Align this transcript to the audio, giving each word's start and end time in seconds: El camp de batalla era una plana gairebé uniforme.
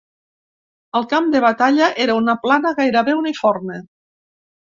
El 0.99 1.03
camp 1.09 1.27
de 1.35 1.41
batalla 1.43 1.89
era 2.07 2.15
una 2.21 2.35
plana 2.47 2.73
gairebé 2.79 3.17
uniforme. 3.19 3.77